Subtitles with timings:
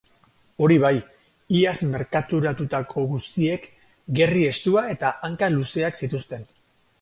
[0.67, 0.93] Hori bai,
[1.59, 3.69] iaz merkaturatutako guztiek
[4.21, 6.51] gerri estua eta hanka luzeak zituzten.